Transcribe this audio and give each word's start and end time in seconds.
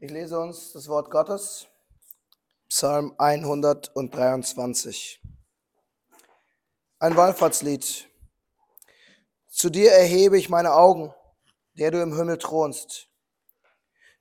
Ich 0.00 0.12
lese 0.12 0.38
uns 0.38 0.74
das 0.74 0.86
Wort 0.86 1.10
Gottes, 1.10 1.66
Psalm 2.68 3.16
123. 3.18 5.20
Ein 7.00 7.16
Wallfahrtslied. 7.16 8.08
Zu 9.48 9.70
dir 9.70 9.90
erhebe 9.90 10.38
ich 10.38 10.48
meine 10.48 10.74
Augen, 10.74 11.12
der 11.72 11.90
du 11.90 12.00
im 12.00 12.16
Himmel 12.16 12.38
thronst. 12.38 13.08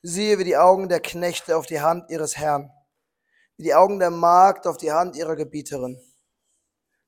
Siehe 0.01 0.39
wie 0.39 0.45
die 0.45 0.57
Augen 0.57 0.89
der 0.89 0.99
Knechte 0.99 1.55
auf 1.55 1.67
die 1.67 1.79
Hand 1.79 2.09
ihres 2.09 2.37
Herrn, 2.37 2.71
wie 3.57 3.65
die 3.65 3.75
Augen 3.75 3.99
der 3.99 4.09
Magd 4.09 4.65
auf 4.65 4.77
die 4.77 4.91
Hand 4.91 5.15
ihrer 5.15 5.35
Gebieterin. 5.35 6.01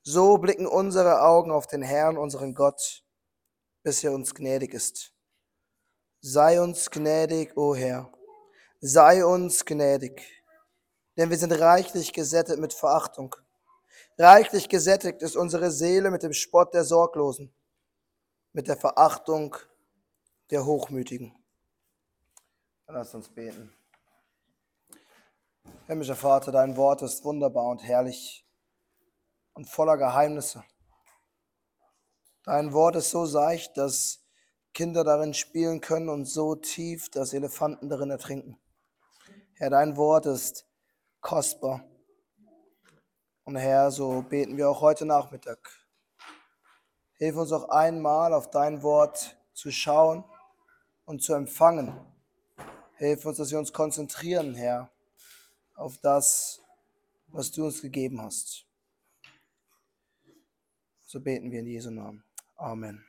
So 0.03 0.37
blicken 0.37 0.67
unsere 0.67 1.23
Augen 1.23 1.49
auf 1.49 1.65
den 1.65 1.81
Herrn, 1.81 2.19
unseren 2.19 2.53
Gott, 2.53 3.03
bis 3.81 4.03
er 4.03 4.11
uns 4.11 4.35
gnädig 4.35 4.75
ist. 4.75 5.11
Sei 6.21 6.61
uns 6.61 6.91
gnädig, 6.91 7.57
o 7.57 7.73
Herr 7.73 8.11
sei 8.81 9.25
uns 9.25 9.65
gnädig, 9.65 10.21
denn 11.17 11.29
wir 11.29 11.37
sind 11.37 11.51
reichlich 11.51 12.13
gesättigt 12.13 12.59
mit 12.59 12.73
Verachtung. 12.73 13.35
Reichlich 14.17 14.69
gesättigt 14.69 15.21
ist 15.21 15.35
unsere 15.35 15.71
Seele 15.71 16.11
mit 16.11 16.23
dem 16.23 16.33
Spott 16.33 16.73
der 16.73 16.83
Sorglosen, 16.83 17.53
mit 18.53 18.67
der 18.67 18.77
Verachtung 18.77 19.55
der 20.49 20.65
Hochmütigen. 20.65 21.35
Lass 22.87 23.13
uns 23.13 23.29
beten. 23.29 23.73
Himmlischer 25.87 26.15
Vater, 26.15 26.51
dein 26.51 26.77
Wort 26.77 27.01
ist 27.01 27.23
wunderbar 27.23 27.65
und 27.65 27.83
herrlich 27.83 28.45
und 29.53 29.69
voller 29.69 29.97
Geheimnisse. 29.97 30.63
Dein 32.43 32.73
Wort 32.73 32.95
ist 32.95 33.11
so 33.11 33.25
seicht, 33.25 33.77
dass 33.77 34.23
Kinder 34.73 35.03
darin 35.03 35.33
spielen 35.33 35.81
können 35.81 36.09
und 36.09 36.25
so 36.25 36.55
tief, 36.55 37.09
dass 37.09 37.33
Elefanten 37.33 37.89
darin 37.89 38.09
ertrinken. 38.09 38.57
Herr, 39.61 39.69
dein 39.69 39.97
Wort 39.97 40.25
ist 40.25 40.65
kostbar. 41.19 41.83
Und 43.43 43.57
Herr, 43.57 43.91
so 43.91 44.21
beten 44.21 44.55
wir 44.55 44.69
auch 44.69 44.79
heute 44.79 45.05
Nachmittag. 45.05 45.59
Hilf 47.15 47.35
uns 47.35 47.51
auch 47.51 47.67
einmal 47.67 48.33
auf 48.33 48.49
dein 48.51 48.81
Wort 48.83 49.37
zu 49.51 49.69
schauen 49.69 50.23
und 51.03 51.21
zu 51.21 51.33
empfangen. 51.33 51.93
Hilf 52.95 53.25
uns, 53.25 53.35
dass 53.35 53.51
wir 53.51 53.59
uns 53.59 53.73
konzentrieren, 53.73 54.55
Herr, 54.55 54.89
auf 55.75 55.97
das, 55.97 56.61
was 57.27 57.51
du 57.51 57.65
uns 57.65 57.81
gegeben 57.81 58.21
hast. 58.21 58.65
So 61.01 61.19
beten 61.19 61.51
wir 61.51 61.59
in 61.59 61.67
Jesu 61.67 61.91
Namen. 61.91 62.23
Amen. 62.55 63.03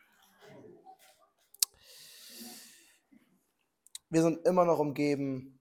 Wir 4.08 4.22
sind 4.22 4.44
immer 4.44 4.64
noch 4.64 4.80
umgeben 4.80 5.59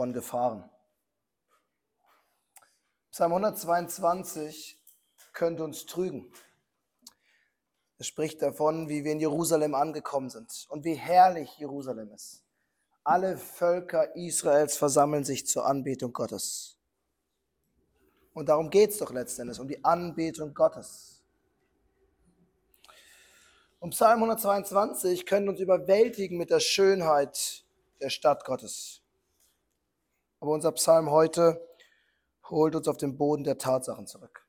von 0.00 0.14
Gefahren. 0.14 0.64
Psalm 3.10 3.32
122 3.32 4.78
könnte 5.34 5.62
uns 5.62 5.84
trügen. 5.84 6.32
Es 7.98 8.06
spricht 8.06 8.40
davon, 8.40 8.88
wie 8.88 9.04
wir 9.04 9.12
in 9.12 9.20
Jerusalem 9.20 9.74
angekommen 9.74 10.30
sind 10.30 10.64
und 10.70 10.86
wie 10.86 10.94
herrlich 10.94 11.58
Jerusalem 11.58 12.10
ist. 12.14 12.42
Alle 13.04 13.36
Völker 13.36 14.16
Israels 14.16 14.78
versammeln 14.78 15.24
sich 15.24 15.46
zur 15.46 15.66
Anbetung 15.66 16.14
Gottes. 16.14 16.78
Und 18.32 18.48
darum 18.48 18.70
geht 18.70 18.92
es 18.92 18.96
doch 18.96 19.12
letztendlich, 19.12 19.60
um 19.60 19.68
die 19.68 19.84
Anbetung 19.84 20.54
Gottes. 20.54 21.22
Und 23.80 23.90
Psalm 23.90 24.20
122 24.20 25.26
können 25.26 25.50
uns 25.50 25.60
überwältigen 25.60 26.38
mit 26.38 26.48
der 26.48 26.60
Schönheit 26.60 27.66
der 28.00 28.08
Stadt 28.08 28.46
Gottes. 28.46 28.99
Aber 30.40 30.52
unser 30.52 30.72
Psalm 30.72 31.10
heute 31.10 31.66
holt 32.48 32.74
uns 32.74 32.88
auf 32.88 32.96
den 32.96 33.16
Boden 33.16 33.44
der 33.44 33.58
Tatsachen 33.58 34.06
zurück. 34.06 34.46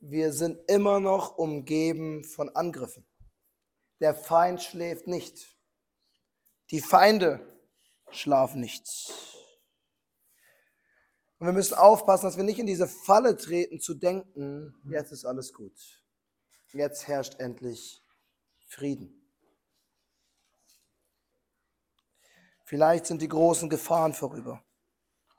Wir 0.00 0.32
sind 0.32 0.58
immer 0.70 1.00
noch 1.00 1.36
umgeben 1.36 2.24
von 2.24 2.48
Angriffen. 2.50 3.04
Der 4.00 4.14
Feind 4.14 4.62
schläft 4.62 5.08
nicht. 5.08 5.56
Die 6.70 6.80
Feinde 6.80 7.40
schlafen 8.10 8.60
nicht. 8.60 8.86
Und 11.38 11.46
wir 11.46 11.52
müssen 11.52 11.74
aufpassen, 11.74 12.26
dass 12.26 12.36
wir 12.36 12.44
nicht 12.44 12.58
in 12.58 12.66
diese 12.66 12.86
Falle 12.88 13.36
treten, 13.36 13.80
zu 13.80 13.94
denken, 13.94 14.74
jetzt 14.90 15.12
ist 15.12 15.24
alles 15.24 15.52
gut. 15.52 15.72
Jetzt 16.72 17.08
herrscht 17.08 17.40
endlich 17.40 18.02
Frieden. 18.66 19.17
Vielleicht 22.68 23.06
sind 23.06 23.22
die 23.22 23.28
großen 23.28 23.70
Gefahren 23.70 24.12
vorüber. 24.12 24.62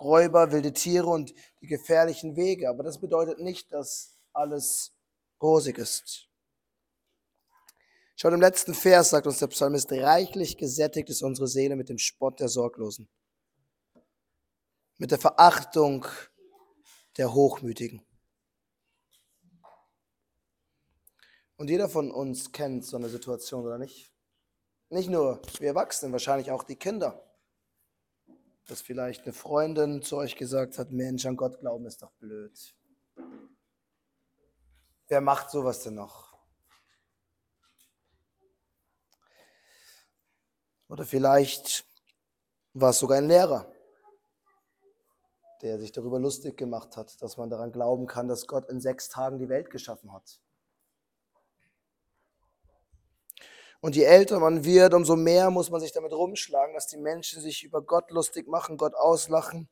Räuber, 0.02 0.52
wilde 0.52 0.74
Tiere 0.74 1.06
und 1.06 1.32
die 1.62 1.68
gefährlichen 1.68 2.36
Wege. 2.36 2.68
Aber 2.68 2.82
das 2.82 3.00
bedeutet 3.00 3.38
nicht, 3.38 3.72
dass 3.72 4.18
alles 4.34 4.96
rosig 5.40 5.78
ist. 5.78 6.28
Schon 8.16 8.34
im 8.34 8.42
letzten 8.42 8.74
Vers 8.74 9.12
sagt 9.12 9.28
uns 9.28 9.38
der 9.38 9.46
Psalmist, 9.46 9.92
reichlich 9.92 10.58
gesättigt 10.58 11.08
ist 11.12 11.22
unsere 11.22 11.48
Seele 11.48 11.76
mit 11.76 11.90
dem 11.90 12.00
Spott 12.00 12.40
der 12.40 12.50
Sorglosen, 12.50 13.08
mit 14.98 15.12
der 15.12 15.20
Verachtung 15.20 16.08
der 17.16 17.32
Hochmütigen. 17.32 18.04
Und 21.58 21.70
jeder 21.70 21.90
von 21.90 22.10
uns 22.10 22.52
kennt 22.52 22.86
so 22.86 22.98
eine 22.98 23.10
Situation, 23.10 23.68
oder 23.68 23.78
nicht? 23.78 24.12
Nicht 24.90 25.10
nur 25.10 25.40
wir 25.60 25.68
Erwachsenen, 25.68 26.12
wahrscheinlich 26.14 26.50
auch 26.52 26.64
die 26.64 26.76
Kinder. 26.76 27.24
Dass 28.68 28.82
vielleicht 28.82 29.24
eine 29.24 29.34
Freundin 29.34 30.02
zu 30.02 30.18
euch 30.18 30.36
gesagt 30.36 30.80
hat, 30.80 30.92
Mensch, 30.92 31.26
an 31.26 31.38
Gott 31.38 31.60
glauben 31.60 31.86
ist 31.86 32.02
doch 32.02 32.12
blöd. 32.14 32.76
Wer 35.08 35.22
macht 35.22 35.52
sowas 35.52 35.84
denn 35.84 35.96
noch? 35.96 36.38
Oder 40.88 41.06
vielleicht 41.06 41.86
war 42.74 42.90
es 42.90 43.00
sogar 43.00 43.20
ein 43.20 43.28
Lehrer, 43.28 43.72
der 45.62 45.80
sich 45.80 45.92
darüber 45.92 46.20
lustig 46.20 46.58
gemacht 46.58 46.98
hat, 46.98 47.22
dass 47.22 47.38
man 47.38 47.52
daran 47.52 47.72
glauben 47.72 48.08
kann, 48.08 48.28
dass 48.28 48.48
Gott 48.48 48.68
in 48.70 48.82
sechs 48.82 49.08
Tagen 49.10 49.38
die 49.38 49.50
Welt 49.50 49.70
geschaffen 49.70 50.12
hat. 50.12 50.40
Und 53.82 53.96
je 53.96 54.04
älter 54.04 54.40
man 54.40 54.66
wird, 54.66 54.94
umso 54.94 55.16
mehr 55.16 55.52
muss 55.52 55.70
man 55.70 55.80
sich 55.80 55.94
damit 55.94 56.12
rumschlagen, 56.12 56.74
dass 56.74 56.88
die 56.88 56.98
Menschen 56.98 57.42
sich 57.42 57.64
über 57.64 57.82
Gott 57.82 58.12
lustig 58.12 58.48
machen, 58.48 58.78
Gott 58.78 58.94
auslachen 58.94 59.70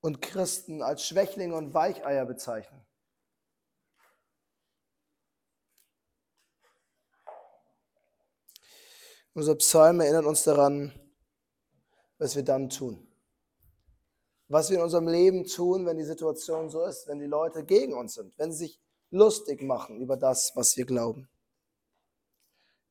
und 0.00 0.20
Christen 0.20 0.82
als 0.82 1.06
Schwächlinge 1.06 1.56
und 1.56 1.72
Weicheier 1.72 2.26
bezeichnen. 2.26 2.86
Unser 9.32 9.54
Psalm 9.56 10.00
erinnert 10.00 10.24
uns 10.24 10.44
daran, 10.44 10.98
was 12.18 12.36
wir 12.36 12.42
dann 12.42 12.70
tun. 12.70 13.06
Was 14.48 14.70
wir 14.70 14.78
in 14.78 14.82
unserem 14.82 15.08
Leben 15.08 15.44
tun, 15.44 15.86
wenn 15.86 15.98
die 15.98 16.04
Situation 16.04 16.70
so 16.70 16.84
ist, 16.84 17.06
wenn 17.08 17.18
die 17.18 17.26
Leute 17.26 17.64
gegen 17.64 17.94
uns 17.94 18.14
sind, 18.14 18.32
wenn 18.38 18.52
sie 18.52 18.66
sich 18.66 18.80
lustig 19.10 19.62
machen 19.62 20.00
über 20.00 20.16
das, 20.16 20.52
was 20.54 20.76
wir 20.76 20.86
glauben. 20.86 21.28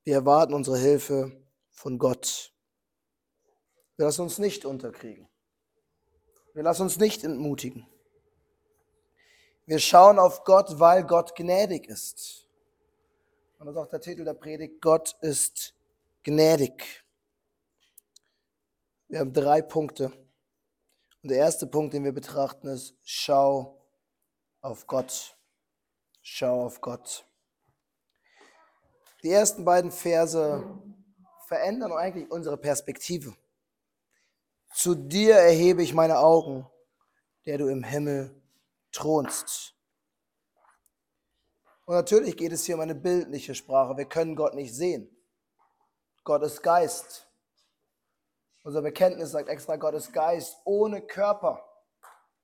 Wir 0.05 0.13
erwarten 0.13 0.53
unsere 0.53 0.77
Hilfe 0.77 1.31
von 1.71 1.97
Gott. 1.97 2.53
Wir 3.97 4.05
lassen 4.05 4.21
uns 4.21 4.37
nicht 4.37 4.63
unterkriegen. 4.63 5.27
Wir 6.53 6.61
lassen 6.61 6.83
uns 6.83 6.97
nicht 6.99 7.23
entmutigen. 7.23 7.87
Wir 9.65 9.79
schauen 9.79 10.19
auf 10.19 10.43
Gott, 10.43 10.79
weil 10.79 11.03
Gott 11.05 11.35
gnädig 11.35 11.87
ist. 11.87 12.47
Und 13.57 13.65
das 13.65 13.75
ist 13.75 13.81
auch 13.81 13.89
der 13.89 13.99
Titel 13.99 14.23
der 14.23 14.35
Predigt, 14.35 14.79
Gott 14.79 15.15
ist 15.21 15.73
gnädig. 16.21 17.03
Wir 19.07 19.21
haben 19.21 19.33
drei 19.33 19.63
Punkte. 19.63 20.11
Und 21.23 21.29
der 21.31 21.39
erste 21.39 21.65
Punkt, 21.65 21.95
den 21.95 22.03
wir 22.03 22.13
betrachten, 22.13 22.67
ist, 22.67 22.93
schau 23.01 23.83
auf 24.61 24.85
Gott. 24.85 25.35
Schau 26.21 26.65
auf 26.65 26.79
Gott. 26.79 27.25
Die 29.25 29.31
ersten 29.31 29.65
beiden 29.65 29.91
Verse 29.91 30.63
verändern 31.47 31.91
eigentlich 31.93 32.29
unsere 32.29 32.57
Perspektive. 32.57 33.35
Zu 34.71 34.93
dir 34.93 35.33
erhebe 35.37 35.81
ich 35.81 35.95
meine 35.95 36.19
Augen, 36.19 36.69
der 37.47 37.57
du 37.57 37.67
im 37.67 37.83
Himmel 37.83 38.39
thronst. 38.91 39.73
Und 41.85 41.95
natürlich 41.95 42.37
geht 42.37 42.51
es 42.51 42.65
hier 42.65 42.75
um 42.75 42.81
eine 42.81 42.93
bildliche 42.93 43.55
Sprache. 43.55 43.97
Wir 43.97 44.05
können 44.05 44.35
Gott 44.35 44.53
nicht 44.53 44.75
sehen. 44.75 45.09
Gott 46.23 46.43
ist 46.43 46.61
Geist. 46.61 47.27
Unser 48.63 48.83
Bekenntnis 48.83 49.31
sagt 49.31 49.49
extra, 49.49 49.77
Gott 49.77 49.95
ist 49.95 50.13
Geist, 50.13 50.55
ohne 50.65 51.01
Körper, 51.01 51.67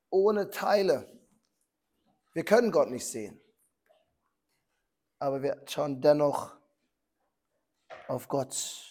ohne 0.09 0.49
Teile. 0.49 1.05
Wir 2.33 2.43
können 2.43 2.71
Gott 2.71 2.89
nicht 2.89 3.05
sehen. 3.05 3.39
Aber 5.19 5.43
wir 5.43 5.61
schauen 5.67 6.01
dennoch 6.01 6.59
auf 8.11 8.27
Gott. 8.27 8.87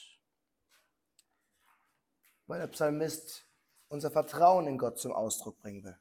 weil 2.47 2.59
der 2.59 2.67
Psalmist 2.67 3.47
unser 3.89 4.11
Vertrauen 4.11 4.67
in 4.67 4.77
Gott 4.77 4.99
zum 4.99 5.13
Ausdruck 5.13 5.57
bringen 5.61 5.85
will. 5.85 5.97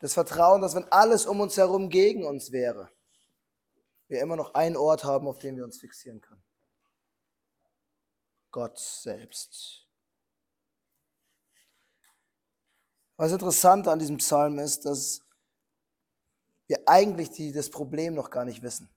Das 0.00 0.14
Vertrauen, 0.14 0.60
dass 0.60 0.74
wenn 0.74 0.90
alles 0.90 1.26
um 1.26 1.38
uns 1.40 1.56
herum 1.56 1.90
gegen 1.90 2.24
uns 2.24 2.50
wäre, 2.50 2.90
wir 4.08 4.20
immer 4.20 4.34
noch 4.34 4.54
einen 4.54 4.76
Ort 4.76 5.04
haben, 5.04 5.28
auf 5.28 5.38
den 5.38 5.56
wir 5.56 5.64
uns 5.64 5.78
fixieren 5.78 6.20
können. 6.20 6.42
Gott 8.50 8.76
selbst. 8.80 9.86
Was 13.16 13.30
interessant 13.30 13.86
an 13.86 14.00
diesem 14.00 14.16
Psalm 14.16 14.58
ist, 14.58 14.86
dass 14.86 15.20
wir 16.66 16.82
eigentlich 16.86 17.30
die, 17.30 17.52
das 17.52 17.70
Problem 17.70 18.14
noch 18.14 18.30
gar 18.30 18.44
nicht 18.44 18.62
wissen. 18.62 18.92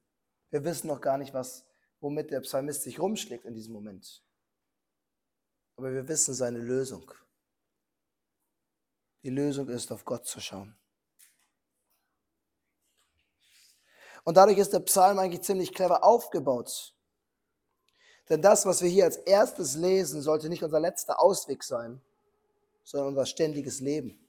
Wir 0.50 0.63
wissen 0.63 0.88
noch 0.88 1.02
gar 1.02 1.19
nicht, 1.19 1.36
was, 1.36 1.69
womit 2.00 2.31
der 2.31 2.42
Psalmist 2.42 2.84
sich 2.84 3.00
rumschlägt 3.00 3.46
in 3.46 3.54
diesem 3.54 3.74
Moment. 3.74 4.24
Aber 5.75 5.94
wir 5.94 6.07
wissen 6.07 6.34
seine 6.34 6.60
Lösung. 6.60 7.12
Die 9.24 9.30
Lösung 9.30 9.68
ist, 9.69 9.92
auf 9.92 10.06
Gott 10.06 10.25
zu 10.25 10.40
schauen. 10.40 10.75
Und 14.24 14.38
dadurch 14.38 14.57
ist 14.57 14.74
der 14.74 14.80
Psalm 14.81 15.19
eigentlich 15.19 15.42
ziemlich 15.42 15.74
clever 15.74 16.04
aufgebaut. 16.04 16.94
Denn 18.30 18.42
das, 18.42 18.66
was 18.66 18.81
wir 18.81 18.90
hier 18.90 19.06
als 19.06 19.18
erstes 19.18 19.75
lesen, 19.75 20.22
sollte 20.22 20.50
nicht 20.50 20.63
unser 20.63 20.80
letzter 20.80 21.19
Ausweg 21.19 21.63
sein, 21.63 22.02
sondern 22.84 23.10
unser 23.10 23.25
ständiges 23.25 23.80
Leben. 23.80 24.28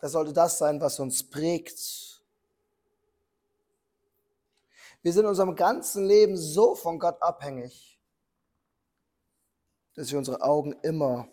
Das 0.00 0.12
sollte 0.12 0.32
das 0.32 0.58
sein, 0.58 0.80
was 0.80 1.00
uns 1.00 1.28
prägt. 1.28 2.15
Wir 5.06 5.12
sind 5.12 5.22
in 5.22 5.28
unserem 5.28 5.54
ganzen 5.54 6.04
Leben 6.04 6.36
so 6.36 6.74
von 6.74 6.98
Gott 6.98 7.22
abhängig, 7.22 8.02
dass 9.94 10.10
wir 10.10 10.18
unsere 10.18 10.42
Augen 10.42 10.72
immer 10.82 11.28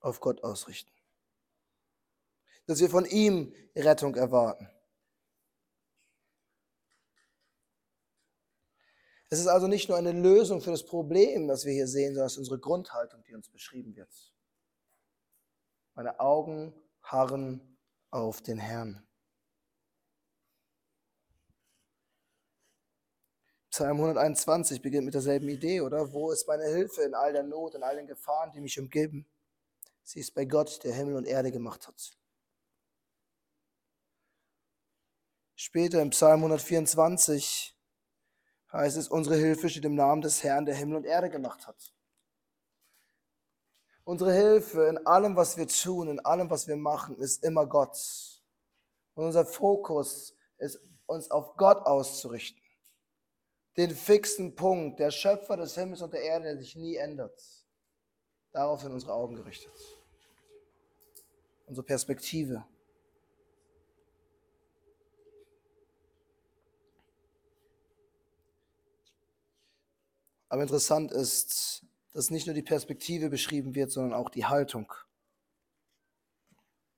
auf 0.00 0.18
Gott 0.18 0.42
ausrichten. 0.42 0.90
Dass 2.66 2.80
wir 2.80 2.90
von 2.90 3.04
ihm 3.04 3.54
Rettung 3.76 4.16
erwarten. 4.16 4.68
Es 9.28 9.38
ist 9.38 9.46
also 9.46 9.68
nicht 9.68 9.88
nur 9.88 9.96
eine 9.96 10.10
Lösung 10.10 10.60
für 10.60 10.72
das 10.72 10.84
Problem, 10.84 11.46
das 11.46 11.64
wir 11.64 11.72
hier 11.72 11.86
sehen, 11.86 12.14
sondern 12.14 12.26
es 12.26 12.32
ist 12.32 12.38
unsere 12.38 12.58
Grundhaltung, 12.58 13.22
die 13.22 13.34
uns 13.36 13.48
beschrieben 13.48 13.94
wird. 13.94 14.12
Meine 15.94 16.18
Augen 16.18 16.74
harren 17.00 17.78
auf 18.10 18.42
den 18.42 18.58
Herrn. 18.58 19.06
Psalm 23.70 23.98
121 23.98 24.82
beginnt 24.82 25.04
mit 25.04 25.14
derselben 25.14 25.48
Idee, 25.48 25.80
oder? 25.80 26.12
Wo 26.12 26.32
ist 26.32 26.48
meine 26.48 26.64
Hilfe 26.64 27.02
in 27.02 27.14
all 27.14 27.32
der 27.32 27.44
Not, 27.44 27.76
in 27.76 27.84
all 27.84 27.94
den 27.94 28.08
Gefahren, 28.08 28.50
die 28.52 28.60
mich 28.60 28.78
umgeben? 28.80 29.26
Sie 30.02 30.18
ist 30.18 30.34
bei 30.34 30.44
Gott, 30.44 30.82
der 30.82 30.92
Himmel 30.92 31.14
und 31.14 31.24
Erde 31.24 31.52
gemacht 31.52 31.86
hat. 31.86 32.10
Später 35.54 36.02
im 36.02 36.10
Psalm 36.10 36.40
124 36.40 37.78
heißt 38.72 38.96
es, 38.96 39.08
unsere 39.08 39.36
Hilfe 39.36 39.68
steht 39.68 39.84
im 39.84 39.94
Namen 39.94 40.22
des 40.22 40.42
Herrn, 40.42 40.66
der 40.66 40.74
Himmel 40.74 40.96
und 40.96 41.04
Erde 41.04 41.30
gemacht 41.30 41.68
hat. 41.68 41.94
Unsere 44.02 44.32
Hilfe 44.32 44.88
in 44.88 45.06
allem, 45.06 45.36
was 45.36 45.56
wir 45.56 45.68
tun, 45.68 46.08
in 46.08 46.18
allem, 46.20 46.50
was 46.50 46.66
wir 46.66 46.76
machen, 46.76 47.16
ist 47.18 47.44
immer 47.44 47.66
Gott. 47.66 47.96
Und 49.14 49.26
unser 49.26 49.46
Fokus 49.46 50.34
ist, 50.58 50.80
uns 51.06 51.30
auf 51.30 51.56
Gott 51.56 51.86
auszurichten. 51.86 52.59
Den 53.80 53.96
fixen 53.96 54.54
Punkt, 54.54 55.00
der 55.00 55.10
Schöpfer 55.10 55.56
des 55.56 55.74
Himmels 55.74 56.02
und 56.02 56.12
der 56.12 56.20
Erde, 56.20 56.44
der 56.44 56.58
sich 56.58 56.76
nie 56.76 56.96
ändert. 56.96 57.42
Darauf 58.52 58.82
sind 58.82 58.92
unsere 58.92 59.14
Augen 59.14 59.36
gerichtet. 59.36 59.72
Unsere 61.64 61.86
Perspektive. 61.86 62.62
Aber 70.50 70.60
interessant 70.60 71.10
ist, 71.10 71.86
dass 72.12 72.28
nicht 72.28 72.46
nur 72.46 72.54
die 72.54 72.60
Perspektive 72.60 73.30
beschrieben 73.30 73.74
wird, 73.74 73.92
sondern 73.92 74.12
auch 74.12 74.28
die 74.28 74.44
Haltung. 74.44 74.92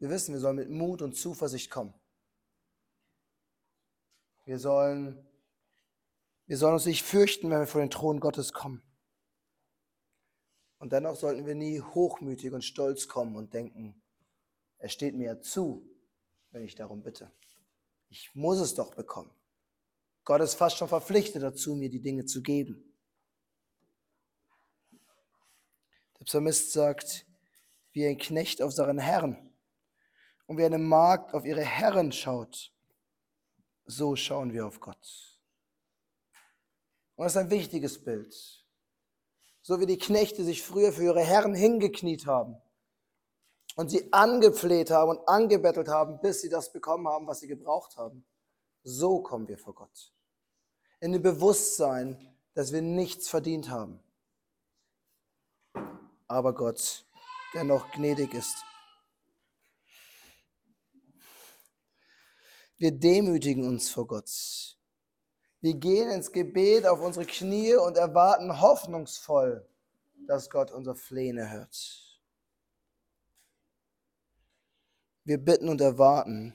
Wir 0.01 0.11
wissen, 0.11 0.35
wir 0.35 0.41
sollen 0.41 0.57
mit 0.57 0.69
Mut 0.69 1.01
und 1.01 1.13
Zuversicht 1.15 1.71
kommen. 1.71 1.95
Wir 4.47 4.59
sollen, 4.59 5.25
wir 6.53 6.59
sollen 6.59 6.75
uns 6.75 6.85
nicht 6.85 7.03
fürchten, 7.03 7.49
wenn 7.49 7.61
wir 7.61 7.67
vor 7.67 7.81
den 7.81 7.89
Thron 7.89 8.21
Gottes 8.21 8.53
kommen. 8.53 8.83
Und 10.77 10.93
dennoch 10.93 11.17
sollten 11.17 11.47
wir 11.47 11.55
nie 11.55 11.81
hochmütig 11.81 12.53
und 12.53 12.63
stolz 12.63 13.09
kommen 13.09 13.37
und 13.37 13.55
denken, 13.55 14.03
es 14.77 14.93
steht 14.93 15.15
mir 15.15 15.29
ja 15.29 15.41
zu, 15.41 15.83
wenn 16.51 16.63
ich 16.63 16.75
darum 16.75 17.03
bitte. 17.03 17.33
Ich 18.11 18.35
muss 18.35 18.59
es 18.59 18.75
doch 18.75 18.95
bekommen. 18.95 19.31
Gott 20.25 20.43
ist 20.43 20.53
fast 20.53 20.77
schon 20.77 20.89
verpflichtet 20.89 21.43
dazu, 21.43 21.75
mir 21.75 21.89
die 21.89 22.03
Dinge 22.03 22.27
zu 22.27 22.43
geben. 22.43 22.85
Der 26.19 26.27
Psalmist 26.27 26.73
sagt, 26.73 27.25
wie 27.93 28.07
ein 28.07 28.19
Knecht 28.19 28.61
auf 28.61 28.73
seinen 28.73 28.99
Herrn 28.99 29.55
und 30.45 30.59
wie 30.59 30.67
eine 30.67 30.77
Magd 30.77 31.33
auf 31.33 31.47
ihre 31.47 31.65
Herren 31.65 32.13
schaut, 32.13 32.75
so 33.87 34.17
schauen 34.17 34.53
wir 34.53 34.67
auf 34.67 34.81
Gott. 34.81 35.32
Und 37.17 37.25
das 37.25 37.33
ist 37.33 37.39
ein 37.39 37.51
wichtiges 37.51 38.03
Bild. 38.03 38.35
So 39.63 39.81
wie 39.81 39.87
die 39.87 39.99
Knechte 39.99 40.45
sich 40.45 40.63
früher 40.63 40.93
für 40.93 41.05
ihre 41.05 41.21
Herren 41.21 41.55
hingekniet 41.55 42.27
haben 42.27 42.57
und 43.77 43.91
sie 43.91 44.13
angefleht 44.13 44.91
haben 44.91 45.11
und 45.11 45.29
angebettelt 45.29 45.89
haben, 45.89 46.21
bis 46.21 46.41
sie 46.41 46.49
das 46.49 46.73
bekommen 46.73 47.07
haben, 47.07 47.27
was 47.27 47.41
sie 47.41 47.49
gebraucht 47.49 47.97
haben. 47.97 48.25
So 48.83 49.23
kommen 49.23 49.47
wir 49.47 49.59
vor 49.59 49.75
Gott. 49.75 50.13
In 51.01 51.13
dem 51.13 51.23
Bewusstsein, 51.23 52.37
dass 52.55 52.73
wir 52.73 52.83
nichts 52.83 53.29
verdient 53.29 53.71
haben 53.71 54.03
aber 56.33 56.55
Gott, 56.55 57.05
der 57.53 57.65
noch 57.65 57.91
gnädig 57.93 58.33
ist. 58.33 58.57
Wir 62.79 62.91
demütigen 62.91 63.69
uns 63.69 63.91
vor 63.91 64.07
Gott. 64.07 64.31
Wir 65.63 65.75
gehen 65.75 66.11
ins 66.11 66.31
Gebet 66.31 66.87
auf 66.87 67.01
unsere 67.01 67.25
Knie 67.25 67.75
und 67.77 67.97
erwarten 67.97 68.61
hoffnungsvoll, 68.61 69.67
dass 70.27 70.51
Gott 70.51 70.71
unser 70.71 70.95
Flehen 70.95 71.39
erhört. 71.39 72.21
Wir 75.25 75.39
bitten 75.39 75.71
und 75.71 75.81
erwarten, 75.81 76.55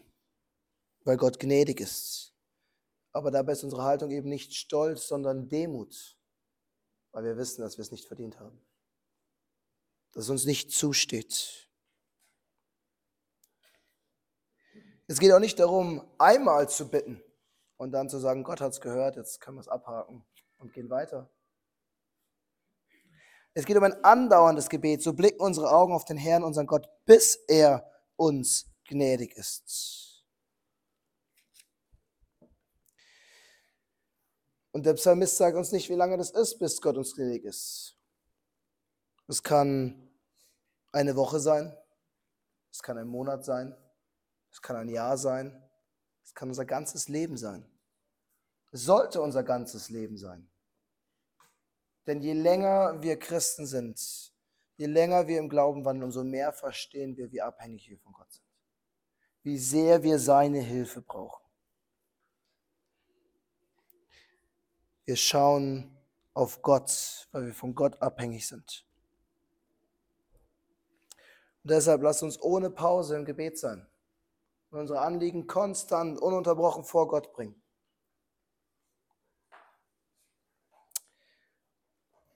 weil 1.05 1.17
Gott 1.17 1.39
gnädig 1.39 1.79
ist. 1.79 2.35
Aber 3.13 3.31
dabei 3.31 3.53
ist 3.53 3.63
unsere 3.63 3.81
Haltung 3.81 4.11
eben 4.11 4.29
nicht 4.29 4.53
Stolz, 4.53 5.07
sondern 5.07 5.49
Demut, 5.49 6.15
weil 7.11 7.23
wir 7.23 7.37
wissen, 7.37 7.61
dass 7.61 7.79
wir 7.79 7.81
es 7.81 7.91
nicht 7.91 8.05
verdient 8.05 8.39
haben 8.39 8.61
das 10.17 10.29
uns 10.29 10.45
nicht 10.45 10.71
zusteht. 10.71 11.69
Es 15.05 15.19
geht 15.19 15.31
auch 15.31 15.39
nicht 15.39 15.59
darum, 15.59 16.03
einmal 16.17 16.67
zu 16.69 16.89
bitten 16.89 17.21
und 17.77 17.91
dann 17.91 18.09
zu 18.09 18.19
sagen, 18.19 18.43
Gott 18.43 18.61
hat 18.61 18.73
es 18.73 18.81
gehört, 18.81 19.15
jetzt 19.15 19.39
können 19.39 19.57
wir 19.57 19.61
es 19.61 19.67
abhaken 19.67 20.25
und 20.57 20.73
gehen 20.73 20.89
weiter. 20.89 21.29
Es 23.53 23.65
geht 23.65 23.77
um 23.77 23.83
ein 23.83 24.03
andauerndes 24.03 24.69
Gebet. 24.69 25.01
So 25.01 25.13
blicken 25.13 25.41
unsere 25.41 25.71
Augen 25.71 25.93
auf 25.93 26.05
den 26.05 26.17
Herrn, 26.17 26.43
unseren 26.43 26.67
Gott, 26.67 26.87
bis 27.05 27.35
er 27.47 27.91
uns 28.15 28.69
gnädig 28.85 29.35
ist. 29.35 30.23
Und 34.71 34.85
der 34.85 34.93
Psalmist 34.93 35.37
sagt 35.37 35.57
uns 35.57 35.71
nicht, 35.71 35.89
wie 35.89 35.95
lange 35.95 36.17
das 36.17 36.29
ist, 36.29 36.59
bis 36.59 36.79
Gott 36.81 36.97
uns 36.97 37.15
gnädig 37.15 37.45
ist. 37.45 37.97
Es 39.27 39.41
kann 39.41 40.07
eine 40.91 41.15
Woche 41.15 41.39
sein, 41.39 41.75
es 42.71 42.83
kann 42.83 42.97
ein 42.99 43.07
Monat 43.07 43.43
sein, 43.43 43.75
es 44.51 44.61
kann 44.61 44.75
ein 44.75 44.89
Jahr 44.89 45.17
sein, 45.17 45.66
es 46.27 46.33
kann 46.33 46.49
unser 46.49 46.65
ganzes 46.65 47.07
Leben 47.07 47.37
sein. 47.37 47.65
Es 48.71 48.83
sollte 48.83 49.21
unser 49.21 49.43
ganzes 49.43 49.89
Leben 49.89 50.17
sein. 50.17 50.45
Denn 52.05 52.21
je 52.21 52.33
länger 52.33 53.01
wir 53.01 53.17
Christen 53.17 53.65
sind, 53.65 54.33
je 54.75 54.87
länger 54.87 55.27
wir 55.27 55.39
im 55.39 55.47
Glauben 55.47 55.85
wandeln, 55.85 56.03
umso 56.03 56.25
mehr 56.25 56.51
verstehen 56.51 57.15
wir, 57.15 57.31
wie 57.31 57.41
abhängig 57.41 57.89
wir 57.89 57.97
von 57.99 58.11
Gott 58.11 58.29
sind. 58.29 58.43
Wie 59.43 59.57
sehr 59.57 60.03
wir 60.03 60.19
seine 60.19 60.59
Hilfe 60.59 61.01
brauchen. 61.01 61.45
Wir 65.05 65.15
schauen 65.15 65.97
auf 66.33 66.61
Gott, 66.61 67.29
weil 67.31 67.45
wir 67.45 67.53
von 67.53 67.73
Gott 67.73 68.01
abhängig 68.01 68.45
sind. 68.45 68.85
Und 71.63 71.71
deshalb 71.71 72.01
lasst 72.01 72.21
uns 72.21 72.37
ohne 72.41 72.69
Pause 72.69 73.15
im 73.15 73.23
Gebet 73.23 73.57
sein 73.57 73.87
und 74.69 74.79
unsere 74.79 75.01
Anliegen 75.01 75.47
konstant, 75.47 76.19
ununterbrochen 76.19 76.83
vor 76.83 77.07
Gott 77.07 77.31
bringen. 77.33 77.61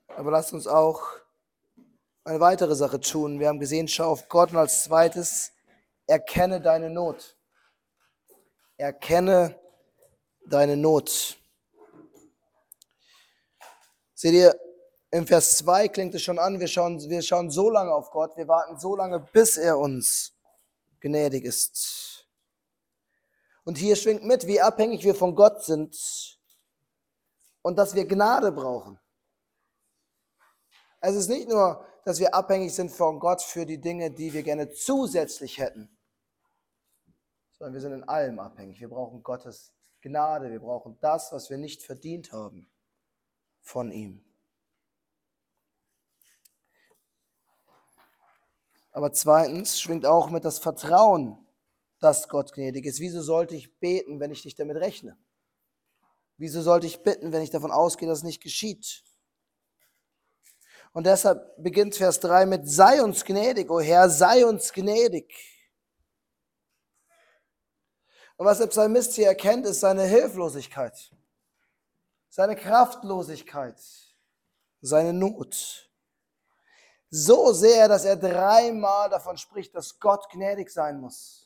Aber 0.08 0.32
lasst 0.32 0.54
uns 0.54 0.68
auch 0.68 1.02
eine 2.24 2.40
weitere 2.40 2.76
Sache 2.76 3.00
tun. 3.00 3.40
Wir 3.40 3.48
haben 3.48 3.60
gesehen, 3.60 3.88
schau 3.88 4.12
auf 4.12 4.30
Gott 4.30 4.52
und 4.52 4.58
als 4.58 4.84
zweites, 4.84 5.52
erkenne 6.06 6.62
deine 6.62 6.90
Not. 6.90 7.38
Erkenne 8.78 9.60
deine 10.46 10.78
Not. 10.78 11.38
Seht 14.14 14.34
ihr, 14.34 14.60
im 15.10 15.28
Vers 15.28 15.58
2 15.58 15.90
klingt 15.90 16.16
es 16.16 16.22
schon 16.22 16.40
an, 16.40 16.60
wir 16.60 16.68
schauen, 16.68 17.00
wir 17.10 17.22
schauen 17.22 17.50
so 17.50 17.70
lange 17.70 17.94
auf 17.94 18.12
Gott, 18.12 18.38
wir 18.38 18.48
warten 18.48 18.80
so 18.80 18.96
lange, 18.96 19.20
bis 19.20 19.58
er 19.58 19.78
uns 19.78 20.34
gnädig 21.00 21.44
ist. 21.44 22.21
Und 23.63 23.77
hier 23.77 23.96
schwingt 23.96 24.24
mit, 24.24 24.48
wie 24.48 24.60
abhängig 24.60 25.03
wir 25.03 25.15
von 25.15 25.36
Gott 25.36 25.63
sind 25.63 26.39
und 27.62 27.77
dass 27.77 27.94
wir 27.94 28.06
Gnade 28.06 28.51
brauchen. 28.51 29.00
Es 31.00 31.15
ist 31.15 31.30
nicht 31.30 31.48
nur, 31.48 31.86
dass 32.06 32.20
wir 32.20 32.34
abhängig 32.34 32.74
sind 32.74 32.91
von 32.91 33.20
Gott 33.20 33.41
für 33.41 33.65
die 33.65 33.80
Dinge, 33.80 34.12
die 34.12 34.34
wir 34.34 34.44
gerne 34.44 34.72
zusätzlich 34.72 35.60
hätten, 35.60 35.96
sondern 37.51 37.74
wir 37.74 37.82
sind 37.82 37.94
in 37.94 38.03
allem 38.03 38.39
abhängig. 38.39 38.80
Wir 38.80 38.89
brauchen 38.89 39.22
Gottes 39.22 39.74
Gnade, 40.01 40.51
wir 40.51 40.60
brauchen 40.60 40.98
das, 41.00 41.32
was 41.32 41.50
wir 41.50 41.58
nicht 41.58 41.84
verdient 41.84 42.32
haben 42.32 42.70
von 43.62 43.91
ihm. 43.91 44.24
Aber 48.91 49.13
zweitens 49.13 49.80
schwingt 49.80 50.06
auch 50.06 50.30
mit 50.30 50.44
das 50.44 50.60
Vertrauen, 50.60 51.38
dass 52.01 52.27
Gott 52.27 52.51
gnädig 52.51 52.86
ist. 52.86 53.00
Wieso 53.00 53.22
sollte 53.22 53.55
ich 53.55 53.79
beten, 53.79 54.20
wenn 54.20 54.31
ich 54.31 54.43
nicht 54.43 54.60
damit 54.60 54.77
rechne? 54.77 55.17
Wieso 56.38 56.62
sollte 56.62 56.88
ich 56.88 57.03
bitten, 57.03 57.31
wenn 57.31 57.43
ich 57.43 57.51
davon 57.51 57.72
ausgehe, 57.72 58.10
dass 58.10 58.20
es 58.20 58.24
nicht 58.24 58.41
geschieht? 58.41 59.03
Und 60.91 61.05
deshalb 61.05 61.55
beginnt 61.63 61.96
Vers 61.96 62.20
3 62.20 62.48
mit, 62.48 62.67
sei 62.67 63.01
uns 63.01 63.24
gnädig, 63.24 63.70
o 63.70 63.75
oh 63.75 63.79
Herr, 63.79 64.10
sei 64.10 64.46
uns 64.46 64.74
gnädig. 64.74 65.31
Und 68.36 68.48
was 68.48 68.58
der 68.58 68.67
Psalmist 68.67 69.13
hier 69.13 69.27
erkennt, 69.27 69.67
ist 69.67 69.81
seine 69.81 70.03
Hilflosigkeit, 70.03 71.12
seine 72.27 72.55
Kraftlosigkeit, 72.55 73.79
seine 74.81 75.13
Not. 75.13 75.91
So 77.12 77.53
sehr, 77.53 77.88
dass 77.88 78.03
er 78.03 78.15
dreimal 78.15 79.10
davon 79.10 79.38
spricht, 79.38 79.75
dass 79.75 80.00
Gott 80.00 80.27
gnädig 80.31 80.72
sein 80.72 81.00
muss. 81.00 81.41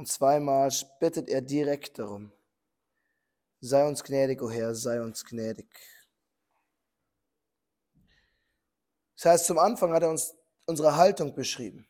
Und 0.00 0.06
zweimal 0.06 0.72
bittet 0.98 1.28
er 1.28 1.42
direkt 1.42 1.98
darum. 1.98 2.32
Sei 3.60 3.86
uns 3.86 4.02
gnädig, 4.02 4.40
o 4.40 4.46
oh 4.46 4.50
Herr, 4.50 4.74
sei 4.74 4.98
uns 5.02 5.26
gnädig. 5.26 5.68
Das 9.16 9.26
heißt, 9.26 9.44
zum 9.44 9.58
Anfang 9.58 9.92
hat 9.92 10.02
er 10.02 10.08
uns 10.08 10.34
unsere 10.64 10.96
Haltung 10.96 11.34
beschrieben. 11.34 11.86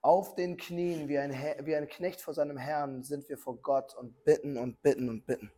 Auf 0.00 0.36
den 0.36 0.56
Knien 0.56 1.08
wie 1.08 1.18
ein, 1.18 1.32
wie 1.66 1.74
ein 1.74 1.88
Knecht 1.88 2.20
vor 2.20 2.34
seinem 2.34 2.56
Herrn 2.56 3.02
sind 3.02 3.28
wir 3.28 3.36
vor 3.36 3.56
Gott 3.56 3.92
und 3.96 4.22
bitten 4.22 4.58
und 4.58 4.80
bitten 4.82 5.08
und 5.08 5.26
bitten. 5.26 5.50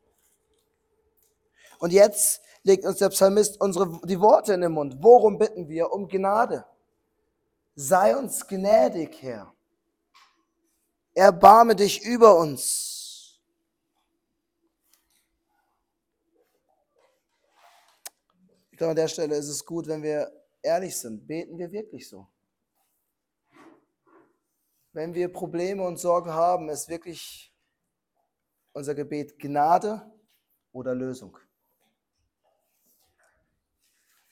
Und 1.78 1.92
jetzt 1.92 2.40
legt 2.62 2.86
uns 2.86 2.96
der 2.96 3.10
Psalmist 3.10 3.60
unsere, 3.60 4.00
die 4.06 4.18
Worte 4.18 4.54
in 4.54 4.62
den 4.62 4.72
Mund. 4.72 4.96
Worum 5.00 5.36
bitten 5.36 5.68
wir? 5.68 5.92
Um 5.92 6.08
Gnade. 6.08 6.64
Sei 7.74 8.16
uns 8.16 8.46
gnädig, 8.46 9.20
Herr. 9.20 9.52
Erbarme 11.18 11.74
dich 11.74 12.04
über 12.04 12.36
uns. 12.36 13.40
Ich 18.70 18.78
glaube, 18.78 18.90
an 18.90 18.96
der 18.96 19.08
Stelle 19.08 19.34
ist 19.34 19.48
es 19.48 19.66
gut, 19.66 19.88
wenn 19.88 20.00
wir 20.00 20.30
ehrlich 20.62 20.96
sind. 20.96 21.26
Beten 21.26 21.58
wir 21.58 21.72
wirklich 21.72 22.08
so? 22.08 22.28
Wenn 24.92 25.12
wir 25.12 25.32
Probleme 25.32 25.84
und 25.84 25.96
Sorgen 25.96 26.32
haben, 26.32 26.68
ist 26.68 26.88
wirklich 26.88 27.52
unser 28.72 28.94
Gebet 28.94 29.40
Gnade 29.40 30.08
oder 30.70 30.94
Lösung? 30.94 31.36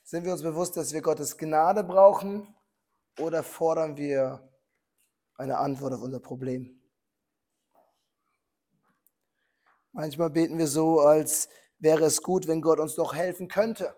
Sind 0.03 0.23
wir 0.23 0.31
uns 0.31 0.41
bewusst, 0.41 0.77
dass 0.77 0.93
wir 0.93 1.01
Gottes 1.01 1.37
Gnade 1.37 1.83
brauchen 1.83 2.55
oder 3.19 3.43
fordern 3.43 3.97
wir 3.97 4.49
eine 5.35 5.57
Antwort 5.57 5.91
auf 5.91 6.01
unser 6.01 6.21
Problem? 6.21 6.76
Manchmal 9.91 10.29
beten 10.29 10.57
wir 10.57 10.67
so, 10.67 10.99
als 10.99 11.49
wäre 11.79 12.05
es 12.05 12.21
gut, 12.21 12.47
wenn 12.47 12.61
Gott 12.61 12.79
uns 12.79 12.95
doch 12.95 13.15
helfen 13.15 13.47
könnte 13.47 13.95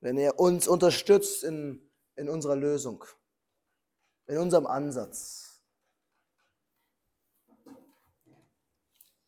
wenn 0.00 0.16
er 0.16 0.38
uns 0.38 0.66
unterstützt 0.66 1.44
in, 1.44 1.90
in 2.16 2.28
unserer 2.28 2.56
Lösung, 2.56 3.04
in 4.26 4.38
unserem 4.38 4.66
Ansatz. 4.66 5.62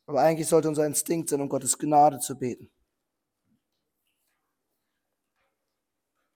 Aber 0.07 0.21
eigentlich 0.23 0.49
sollte 0.49 0.69
unser 0.69 0.87
Instinkt 0.87 1.29
sein, 1.29 1.41
um 1.41 1.49
Gottes 1.49 1.79
Gnade 1.79 2.19
zu 2.19 2.37
beten. 2.37 2.71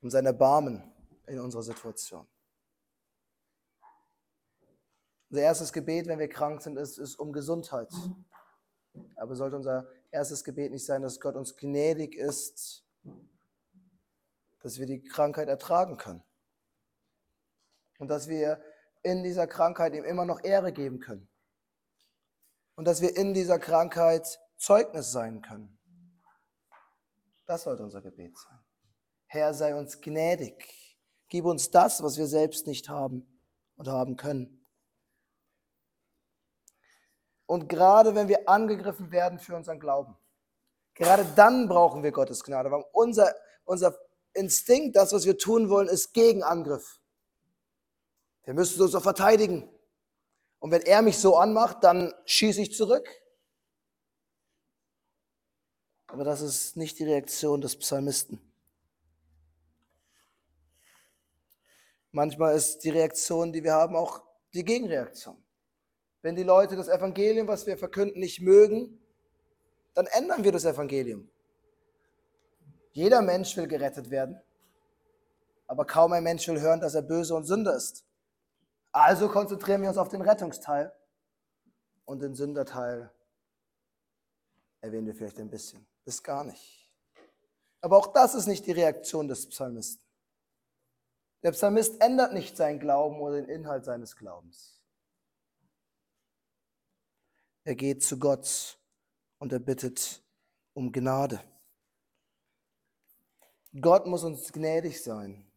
Um 0.01 0.11
sein 0.11 0.25
Erbarmen 0.25 0.95
in 1.27 1.41
unserer 1.41 1.63
Situation. 1.63 2.29
Unser 5.37 5.49
erstes 5.49 5.73
Gebet, 5.73 6.07
wenn 6.07 6.19
wir 6.19 6.29
krank 6.29 6.63
sind, 6.63 6.79
ist, 6.79 6.99
ist 6.99 7.17
um 7.17 7.33
Gesundheit. 7.33 7.93
Aber 9.17 9.35
sollte 9.37 9.57
unser 9.57 9.87
erstes 10.11 10.43
Gebet 10.45 10.73
nicht 10.73 10.87
sein, 10.87 11.03
dass 11.03 11.21
Gott 11.21 11.37
uns 11.37 11.57
gnädig 11.57 12.15
ist 12.15 12.87
dass 14.67 14.81
wir 14.81 14.87
die 14.87 15.01
Krankheit 15.01 15.49
ertragen 15.49 15.97
können. 15.97 16.25
Und 17.99 18.09
dass 18.09 18.27
wir 18.27 18.61
in 19.05 19.23
dieser 19.23 19.47
Krankheit 19.47 19.95
ihm 19.95 20.03
immer 20.03 20.25
noch 20.25 20.43
Ehre 20.43 20.73
geben 20.73 20.99
können. 20.99 21.29
Und 22.75 22.85
dass 22.85 23.01
wir 23.01 23.17
in 23.17 23.33
dieser 23.33 23.61
Krankheit 23.61 24.41
Zeugnis 24.57 25.13
sein 25.13 25.41
können. 25.41 25.79
Das 27.47 27.63
sollte 27.63 27.85
unser 27.85 28.03
Gebet 28.03 28.37
sein. 28.37 28.59
Herr, 29.27 29.55
sei 29.55 29.77
uns 29.77 30.01
gnädig. 30.01 30.99
Gib 31.29 31.45
uns 31.45 31.71
das, 31.71 32.03
was 32.03 32.19
wir 32.19 32.27
selbst 32.27 32.67
nicht 32.67 32.89
haben 32.89 33.41
und 33.77 33.87
haben 33.87 34.17
können. 34.17 34.66
Und 37.47 37.69
gerade 37.69 38.15
wenn 38.15 38.29
wir 38.29 38.49
angegriffen 38.49 39.11
werden 39.11 39.39
für 39.39 39.55
unseren 39.55 39.79
Glauben, 39.79 40.17
gerade 40.95 41.25
dann 41.37 41.69
brauchen 41.69 42.03
wir 42.03 42.13
Gottes 42.13 42.43
Gnade, 42.43 42.71
weil 42.71 42.85
unser, 42.93 43.35
unser 43.65 43.97
Instinkt, 44.33 44.97
das, 44.97 45.13
was 45.13 45.25
wir 45.25 45.39
tun 45.39 45.71
wollen, 45.71 45.89
ist 45.89 46.13
Gegenangriff. 46.13 47.01
Wir 48.45 48.55
müssen 48.55 48.81
uns 48.83 48.93
doch 48.93 49.03
verteidigen. 49.03 49.69
Und 50.59 50.71
wenn 50.71 50.83
er 50.83 51.03
mich 51.03 51.19
so 51.19 51.37
anmacht, 51.37 51.83
dann 51.85 52.13
schieße 52.25 52.63
ich 52.63 52.75
zurück. 52.75 53.09
Aber 56.09 56.25
das 56.25 56.41
ist 56.41 56.77
nicht 56.77 56.99
die 56.99 57.05
Reaktion 57.05 57.61
des 57.61 57.77
Psalmisten. 57.77 58.41
Manchmal 62.13 62.57
ist 62.57 62.79
die 62.85 62.91
Reaktion, 62.91 63.53
die 63.53 63.63
wir 63.63 63.75
haben, 63.75 63.97
auch 63.97 64.23
die 64.55 64.65
Gegenreaktion. 64.65 65.37
Wenn 66.27 66.35
die 66.35 66.43
Leute 66.43 66.75
das 66.75 66.89
Evangelium, 66.89 67.47
was 67.47 67.69
wir 67.69 67.79
verkünden, 67.79 68.19
nicht 68.19 68.41
mögen, 68.41 68.99
dann 69.95 70.07
ändern 70.07 70.43
wir 70.43 70.51
das 70.51 70.65
Evangelium. 70.65 71.31
Jeder 72.91 73.23
Mensch 73.23 73.57
will 73.57 73.69
gerettet 73.69 74.11
werden, 74.11 74.43
aber 75.69 75.85
kaum 75.85 76.13
ein 76.15 76.25
Mensch 76.25 76.49
will 76.49 76.61
hören, 76.61 76.81
dass 76.81 76.97
er 76.97 77.03
böse 77.03 77.33
und 77.33 77.45
Sünder 77.45 77.77
ist. 77.77 78.05
Also 78.91 79.29
konzentrieren 79.29 79.83
wir 79.83 79.89
uns 79.89 79.99
auf 79.99 80.09
den 80.09 80.21
Rettungsteil 80.21 80.93
und 82.07 82.21
den 82.21 82.35
Sünderteil 82.35 83.09
erwähnen 84.81 85.07
wir 85.07 85.15
vielleicht 85.15 85.39
ein 85.39 85.49
bisschen, 85.49 85.87
bis 86.05 86.21
gar 86.25 86.43
nicht. 86.43 86.93
Aber 87.81 87.99
auch 87.99 88.09
das 88.09 88.35
ist 88.35 88.49
nicht 88.49 88.67
die 88.67 88.73
Reaktion 88.73 89.29
des 89.29 89.49
Psalmisten. 89.49 90.05
Der 91.45 91.53
Psalmist 91.53 92.01
ändert 92.01 92.33
nicht 92.33 92.57
seinen 92.57 92.81
Glauben 92.81 93.21
oder 93.21 93.37
den 93.37 93.49
Inhalt 93.49 93.85
seines 93.85 94.17
Glaubens. 94.17 94.77
Er 97.67 97.75
geht 97.75 98.05
zu 98.05 98.17
Gott 98.17 98.79
und 99.39 99.53
er 99.53 99.59
bittet 99.59 100.25
um 100.73 100.93
Gnade. 100.93 101.43
Gott 103.81 104.07
muss 104.07 104.23
uns 104.23 104.53
gnädig 104.53 105.03
sein, 105.03 105.51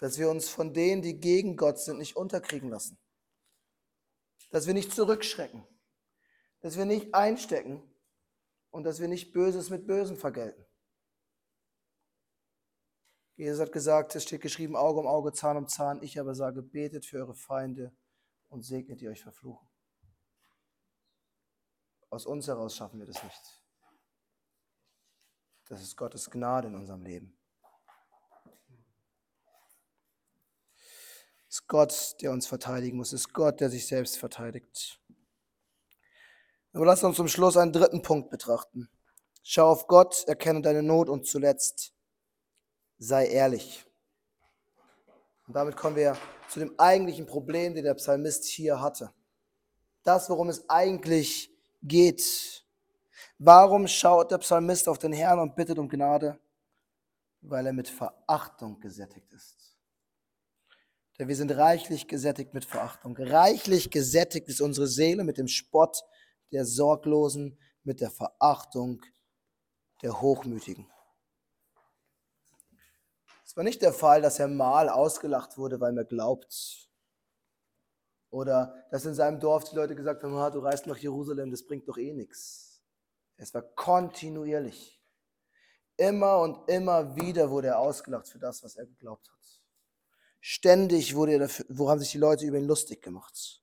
dass 0.00 0.18
wir 0.18 0.28
uns 0.28 0.48
von 0.48 0.74
denen, 0.74 1.00
die 1.00 1.20
gegen 1.20 1.56
Gott 1.56 1.78
sind, 1.78 1.98
nicht 1.98 2.16
unterkriegen 2.16 2.70
lassen, 2.70 2.98
dass 4.50 4.66
wir 4.66 4.74
nicht 4.74 4.92
zurückschrecken, 4.92 5.64
dass 6.58 6.76
wir 6.76 6.86
nicht 6.86 7.14
einstecken 7.14 7.80
und 8.70 8.82
dass 8.82 8.98
wir 8.98 9.06
nicht 9.06 9.32
Böses 9.32 9.70
mit 9.70 9.86
Bösem 9.86 10.16
vergelten. 10.16 10.66
Jesus 13.36 13.60
hat 13.60 13.70
gesagt, 13.70 14.16
es 14.16 14.24
steht 14.24 14.40
geschrieben, 14.40 14.74
Auge 14.74 14.98
um 14.98 15.06
Auge, 15.06 15.32
Zahn 15.32 15.56
um 15.56 15.68
Zahn. 15.68 16.02
Ich 16.02 16.18
aber 16.18 16.34
sage, 16.34 16.62
betet 16.62 17.06
für 17.06 17.18
eure 17.18 17.36
Feinde 17.36 17.96
und 18.48 18.64
segnet 18.64 19.00
die 19.00 19.08
euch 19.08 19.22
verfluchen. 19.22 19.68
Aus 22.10 22.26
uns 22.26 22.46
heraus 22.46 22.76
schaffen 22.76 22.98
wir 22.98 23.06
das 23.06 23.22
nicht. 23.22 23.62
Das 25.68 25.82
ist 25.82 25.96
Gottes 25.96 26.30
Gnade 26.30 26.68
in 26.68 26.74
unserem 26.76 27.02
Leben. 27.02 27.36
Es 31.48 31.60
ist 31.60 31.66
Gott, 31.68 32.16
der 32.20 32.30
uns 32.30 32.46
verteidigen 32.46 32.96
muss. 32.96 33.08
Es 33.08 33.22
ist 33.22 33.32
Gott, 33.32 33.60
der 33.60 33.70
sich 33.70 33.86
selbst 33.86 34.18
verteidigt. 34.18 35.00
Aber 36.72 36.86
lass 36.86 37.02
uns 37.02 37.16
zum 37.16 37.28
Schluss 37.28 37.56
einen 37.56 37.72
dritten 37.72 38.02
Punkt 38.02 38.30
betrachten. 38.30 38.88
Schau 39.42 39.70
auf 39.70 39.86
Gott, 39.86 40.24
erkenne 40.26 40.60
deine 40.60 40.82
Not 40.82 41.08
und 41.08 41.26
zuletzt 41.26 41.94
sei 42.98 43.26
ehrlich. 43.28 43.86
Und 45.46 45.54
damit 45.54 45.76
kommen 45.76 45.96
wir 45.96 46.16
zu 46.48 46.58
dem 46.58 46.78
eigentlichen 46.78 47.26
Problem, 47.26 47.74
den 47.74 47.84
der 47.84 47.94
Psalmist 47.94 48.44
hier 48.44 48.80
hatte. 48.80 49.12
Das, 50.02 50.28
worum 50.28 50.48
es 50.48 50.68
eigentlich 50.68 51.55
geht. 51.86 52.64
Warum 53.38 53.86
schaut 53.86 54.30
der 54.30 54.38
Psalmist 54.38 54.88
auf 54.88 54.98
den 54.98 55.12
Herrn 55.12 55.40
und 55.40 55.56
bittet 55.56 55.78
um 55.78 55.88
Gnade? 55.88 56.38
Weil 57.42 57.66
er 57.66 57.72
mit 57.72 57.88
Verachtung 57.88 58.80
gesättigt 58.80 59.32
ist. 59.32 59.76
Denn 61.18 61.28
wir 61.28 61.36
sind 61.36 61.50
reichlich 61.52 62.08
gesättigt 62.08 62.52
mit 62.52 62.64
Verachtung. 62.64 63.16
Reichlich 63.16 63.90
gesättigt 63.90 64.48
ist 64.48 64.60
unsere 64.60 64.86
Seele 64.86 65.24
mit 65.24 65.38
dem 65.38 65.48
Spott 65.48 66.02
der 66.52 66.64
Sorglosen, 66.64 67.58
mit 67.84 68.00
der 68.00 68.10
Verachtung 68.10 69.02
der 70.02 70.20
Hochmütigen. 70.20 70.86
Es 73.44 73.56
war 73.56 73.64
nicht 73.64 73.80
der 73.80 73.92
Fall, 73.92 74.20
dass 74.20 74.38
er 74.38 74.48
mal 74.48 74.88
ausgelacht 74.88 75.56
wurde, 75.56 75.80
weil 75.80 75.96
er 75.96 76.04
glaubt. 76.04 76.88
Oder 78.30 78.86
dass 78.90 79.04
in 79.04 79.14
seinem 79.14 79.40
Dorf 79.40 79.64
die 79.64 79.76
Leute 79.76 79.94
gesagt 79.94 80.22
haben, 80.22 80.52
du 80.52 80.58
reist 80.60 80.86
nach 80.86 80.98
Jerusalem, 80.98 81.50
das 81.50 81.64
bringt 81.64 81.88
doch 81.88 81.96
eh 81.96 82.12
nichts. 82.12 82.82
Es 83.36 83.52
war 83.54 83.62
kontinuierlich. 83.62 85.00
Immer 85.96 86.40
und 86.40 86.68
immer 86.68 87.16
wieder 87.16 87.50
wurde 87.50 87.68
er 87.68 87.78
ausgelacht 87.78 88.28
für 88.28 88.38
das, 88.38 88.62
was 88.62 88.76
er 88.76 88.86
geglaubt 88.86 89.30
hat. 89.30 89.36
Ständig 90.40 91.14
wurde 91.14 91.32
er 91.32 91.38
dafür, 91.40 91.66
wo 91.68 91.88
haben 91.88 92.00
sich 92.00 92.12
die 92.12 92.18
Leute 92.18 92.46
über 92.46 92.58
ihn 92.58 92.66
lustig 92.66 93.02
gemacht. 93.02 93.62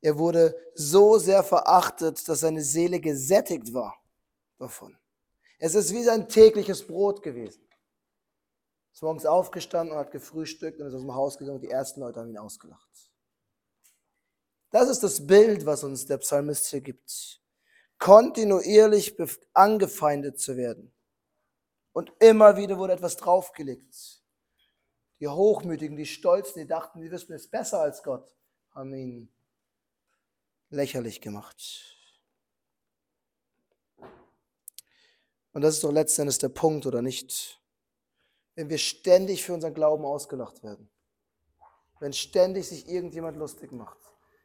Er 0.00 0.18
wurde 0.18 0.54
so 0.74 1.18
sehr 1.18 1.42
verachtet, 1.42 2.28
dass 2.28 2.40
seine 2.40 2.62
Seele 2.62 3.00
gesättigt 3.00 3.72
war 3.72 3.96
davon. 4.58 4.96
Es 5.58 5.74
ist 5.74 5.92
wie 5.92 6.04
sein 6.04 6.28
tägliches 6.28 6.86
Brot 6.86 7.22
gewesen. 7.22 7.67
Ist 8.98 9.02
morgens 9.02 9.26
aufgestanden 9.26 9.92
und 9.92 10.00
hat 10.00 10.10
gefrühstückt 10.10 10.80
und 10.80 10.88
ist 10.88 10.94
aus 10.94 11.02
dem 11.02 11.14
Haus 11.14 11.38
gegangen 11.38 11.58
und 11.58 11.62
die 11.62 11.70
ersten 11.70 12.00
Leute 12.00 12.18
haben 12.18 12.30
ihn 12.30 12.36
ausgelacht. 12.36 13.12
Das 14.72 14.88
ist 14.88 15.04
das 15.04 15.24
Bild, 15.24 15.66
was 15.66 15.84
uns 15.84 16.06
der 16.06 16.18
Psalmist 16.18 16.66
hier 16.66 16.80
gibt. 16.80 17.40
Kontinuierlich 18.00 19.16
angefeindet 19.52 20.40
zu 20.40 20.56
werden. 20.56 20.92
Und 21.92 22.12
immer 22.18 22.56
wieder 22.56 22.76
wurde 22.76 22.94
etwas 22.94 23.16
draufgelegt. 23.16 24.24
Die 25.20 25.28
Hochmütigen, 25.28 25.96
die 25.96 26.04
Stolzen, 26.04 26.62
die 26.62 26.66
dachten, 26.66 27.00
die 27.00 27.12
wissen 27.12 27.32
es 27.34 27.46
besser 27.46 27.78
als 27.78 28.02
Gott, 28.02 28.34
haben 28.72 28.92
ihn 28.94 29.32
lächerlich 30.70 31.20
gemacht. 31.20 31.94
Und 35.52 35.62
das 35.62 35.76
ist 35.76 35.84
doch 35.84 35.92
letztendlich 35.92 36.38
der 36.38 36.48
Punkt, 36.48 36.84
oder 36.84 37.00
nicht? 37.00 37.57
Wenn 38.58 38.70
wir 38.70 38.78
ständig 38.78 39.44
für 39.44 39.54
unseren 39.54 39.72
Glauben 39.72 40.04
ausgelacht 40.04 40.64
werden, 40.64 40.90
wenn 42.00 42.12
ständig 42.12 42.66
sich 42.66 42.88
irgendjemand 42.88 43.36
lustig 43.36 43.70
macht, 43.70 43.98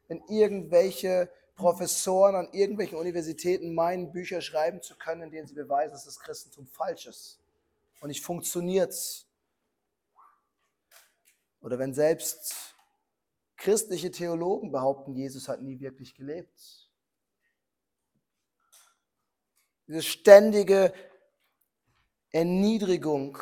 wenn 0.08 0.24
irgendwelche 0.28 1.32
Professoren 1.56 2.36
an 2.36 2.48
irgendwelchen 2.52 3.00
Universitäten 3.00 3.74
meinen, 3.74 4.12
Bücher 4.12 4.42
schreiben 4.42 4.84
zu 4.84 4.96
können, 5.00 5.24
in 5.24 5.32
denen 5.32 5.48
sie 5.48 5.56
beweisen, 5.56 5.94
dass 5.94 6.06
das 6.06 6.20
Christentum 6.20 6.68
falsch 6.68 7.08
ist 7.08 7.40
und 8.02 8.10
nicht 8.10 8.24
funktioniert. 8.24 8.94
Oder 11.62 11.80
wenn 11.80 11.96
selbst 11.96 12.76
christliche 13.58 14.12
Theologen 14.12 14.72
behaupten, 14.72 15.16
Jesus 15.16 15.48
hat 15.48 15.60
nie 15.64 15.80
wirklich 15.80 16.14
gelebt. 16.14 16.88
Diese 19.88 20.04
ständige 20.04 20.94
Erniedrigung, 22.30 23.40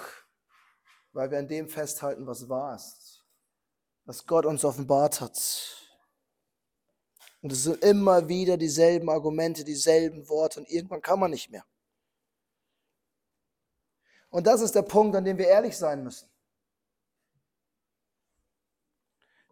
weil 1.14 1.32
wir 1.32 1.40
an 1.40 1.48
dem 1.48 1.68
festhalten, 1.68 2.28
was 2.28 2.48
wahr 2.50 2.76
ist, 2.76 3.26
was 4.06 4.26
Gott 4.26 4.46
uns 4.46 4.64
offenbart 4.64 5.22
hat. 5.22 5.78
Und 7.42 7.52
es 7.52 7.64
sind 7.64 7.84
immer 7.84 8.28
wieder 8.28 8.58
dieselben 8.58 9.10
Argumente, 9.10 9.64
dieselben 9.64 10.30
Worte 10.30 10.60
und 10.60 10.70
irgendwann 10.70 11.02
kann 11.02 11.20
man 11.20 11.32
nicht 11.32 11.50
mehr. 11.50 11.66
Und 14.30 14.48
das 14.48 14.62
ist 14.62 14.76
der 14.76 14.84
Punkt, 14.84 15.16
an 15.16 15.26
dem 15.26 15.38
wir 15.38 15.48
ehrlich 15.48 15.78
sein 15.78 16.04
müssen. 16.04 16.30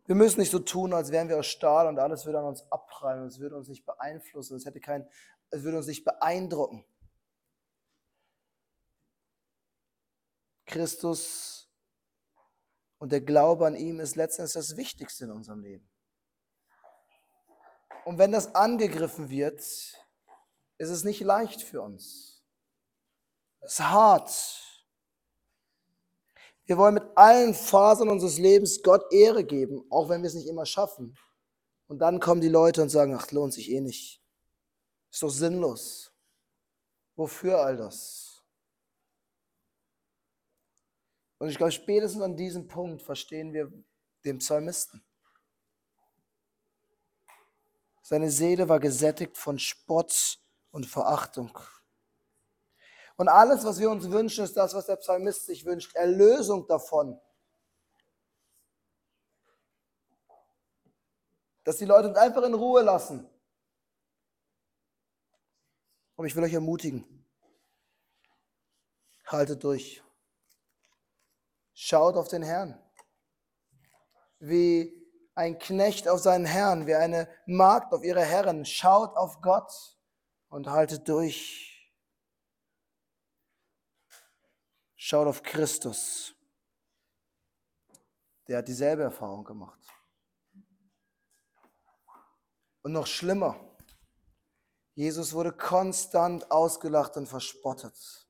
Wir 0.06 0.16
müssen 0.16 0.40
nicht 0.40 0.52
so 0.52 0.60
tun, 0.60 0.94
als 0.94 1.12
wären 1.12 1.30
wir 1.30 1.38
aus 1.38 1.46
Stahl 1.46 1.88
und 1.88 2.00
alles 2.00 2.26
würde 2.26 2.40
an 2.40 2.46
uns 2.46 2.64
abprallen 2.72 3.22
und 3.22 3.28
es 3.28 3.40
würde 3.40 3.56
uns 3.56 3.68
nicht 3.68 3.86
beeinflussen, 3.86 4.56
es, 4.56 4.66
hätte 4.66 4.80
kein, 4.80 5.08
es 5.52 5.64
würde 5.64 5.78
uns 5.78 5.86
nicht 5.86 6.04
beeindrucken. 6.04 6.84
Christus 10.70 11.70
und 13.00 13.12
der 13.12 13.22
Glaube 13.22 13.66
an 13.68 13.76
ihm 13.76 14.00
ist 14.00 14.16
letztendlich 14.16 14.54
das 14.54 14.78
Wichtigste 14.78 15.26
in 15.26 15.32
unserem 15.32 15.62
Leben. 15.62 15.90
Und 18.06 18.18
wenn 18.18 18.32
das 18.32 18.56
angegriffen 18.56 19.30
wird, 19.30 19.60
ist 19.60 20.90
es 20.90 21.04
nicht 21.04 21.22
leicht 21.22 21.62
für 21.62 21.82
uns. 21.82 22.44
Es 23.62 23.74
ist 23.74 23.90
hart. 23.90 24.70
Wir 26.66 26.78
wollen 26.78 26.94
mit 26.94 27.04
allen 27.16 27.54
Fasern 27.54 28.10
unseres 28.10 28.38
Lebens 28.38 28.82
Gott 28.84 29.12
Ehre 29.12 29.44
geben, 29.44 29.84
auch 29.90 30.08
wenn 30.08 30.22
wir 30.22 30.28
es 30.28 30.36
nicht 30.36 30.48
immer 30.48 30.66
schaffen. 30.66 31.18
Und 31.88 32.00
dann 32.00 32.20
kommen 32.20 32.42
die 32.42 32.50
Leute 32.50 32.82
und 32.82 32.90
sagen, 32.90 33.16
ach, 33.16 33.32
lohnt 33.32 33.54
sich 33.54 33.72
eh 33.72 33.82
nicht. 33.82 34.22
Ist 35.12 35.24
doch 35.24 35.30
sinnlos. 35.30 36.14
Wofür 37.16 37.60
all 37.60 37.76
das? 37.76 38.29
Und 41.40 41.50
ich 41.50 41.58
glaube, 41.58 41.72
spätestens 41.72 42.22
an 42.22 42.36
diesem 42.36 42.68
Punkt 42.68 43.02
verstehen 43.02 43.54
wir 43.54 43.72
den 44.26 44.40
Psalmisten. 44.40 45.04
Seine 48.02 48.30
Seele 48.30 48.68
war 48.68 48.80
gesättigt 48.80 49.38
von 49.38 49.58
Spott 49.58 50.40
und 50.72 50.86
Verachtung. 50.86 51.58
Und 53.16 53.30
alles, 53.30 53.64
was 53.64 53.80
wir 53.80 53.90
uns 53.90 54.10
wünschen, 54.10 54.44
ist 54.44 54.58
das, 54.58 54.74
was 54.74 54.86
der 54.86 54.98
Psalmist 54.98 55.46
sich 55.46 55.66
wünscht. 55.66 55.96
Erlösung 55.96 56.68
davon. 56.68 57.20
Dass 61.64 61.78
die 61.78 61.86
Leute 61.86 62.10
uns 62.10 62.18
einfach 62.18 62.44
in 62.44 62.54
Ruhe 62.54 62.82
lassen. 62.82 63.30
Und 66.16 66.26
ich 66.26 66.36
will 66.36 66.44
euch 66.44 66.54
ermutigen. 66.54 67.06
Haltet 69.26 69.64
durch. 69.64 70.02
Schaut 71.82 72.18
auf 72.18 72.28
den 72.28 72.44
Herrn. 72.44 72.78
Wie 74.40 74.94
ein 75.34 75.58
Knecht 75.58 76.10
auf 76.10 76.20
seinen 76.20 76.44
Herrn, 76.44 76.88
wie 76.88 76.96
eine 76.96 77.34
Magd 77.46 77.94
auf 77.94 78.04
ihre 78.04 78.22
Herren. 78.22 78.66
Schaut 78.66 79.16
auf 79.16 79.40
Gott 79.40 79.72
und 80.50 80.68
haltet 80.68 81.08
durch. 81.08 81.90
Schaut 84.98 85.26
auf 85.26 85.42
Christus. 85.42 86.36
Der 88.50 88.58
hat 88.58 88.68
dieselbe 88.68 89.04
Erfahrung 89.04 89.46
gemacht. 89.46 89.80
Und 92.82 92.92
noch 92.92 93.08
schlimmer, 93.08 93.58
Jesus 94.96 95.32
wurde 95.32 95.54
konstant 95.54 96.52
ausgelacht 96.52 97.16
und 97.16 97.28
verspottet. 97.28 98.29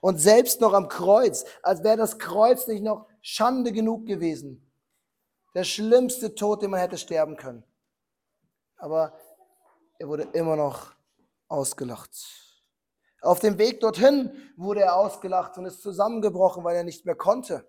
Und 0.00 0.18
selbst 0.18 0.60
noch 0.60 0.72
am 0.72 0.88
Kreuz, 0.88 1.44
als 1.62 1.82
wäre 1.82 1.96
das 1.96 2.18
Kreuz 2.18 2.66
nicht 2.66 2.82
noch 2.82 3.06
Schande 3.20 3.72
genug 3.72 4.06
gewesen. 4.06 4.70
Der 5.54 5.64
schlimmste 5.64 6.34
Tod, 6.34 6.62
den 6.62 6.70
man 6.70 6.80
hätte 6.80 6.98
sterben 6.98 7.36
können. 7.36 7.64
Aber 8.76 9.18
er 9.98 10.08
wurde 10.08 10.24
immer 10.32 10.56
noch 10.56 10.92
ausgelacht. 11.48 12.10
Auf 13.22 13.40
dem 13.40 13.58
Weg 13.58 13.80
dorthin 13.80 14.30
wurde 14.56 14.82
er 14.82 14.96
ausgelacht 14.96 15.56
und 15.58 15.64
ist 15.64 15.82
zusammengebrochen, 15.82 16.62
weil 16.62 16.76
er 16.76 16.84
nicht 16.84 17.06
mehr 17.06 17.16
konnte. 17.16 17.68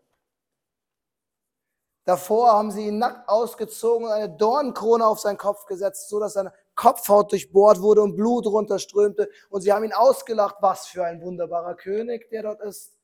Davor 2.03 2.53
haben 2.53 2.71
sie 2.71 2.87
ihn 2.87 2.99
nackt 2.99 3.27
ausgezogen 3.27 4.05
und 4.05 4.13
eine 4.13 4.29
Dornkrone 4.29 5.05
auf 5.05 5.19
seinen 5.19 5.37
Kopf 5.37 5.65
gesetzt, 5.65 6.09
so 6.09 6.19
dass 6.19 6.33
seine 6.33 6.53
Kopfhaut 6.77 7.31
durchbohrt 7.31 7.81
wurde 7.81 8.01
und 8.03 8.15
Blut 8.15 8.45
runterströmte. 8.45 9.29
Und 9.49 9.61
sie 9.61 9.73
haben 9.73 9.83
ihn 9.83 9.93
ausgelacht, 9.93 10.57
was 10.61 10.87
für 10.87 11.03
ein 11.03 11.21
wunderbarer 11.21 11.75
König, 11.75 12.29
der 12.29 12.43
dort 12.43 12.61
ist. 12.61 12.97